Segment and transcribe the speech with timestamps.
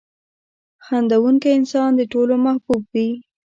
[0.85, 3.09] •خندېدونکی انسان د ټولو محبوب وي.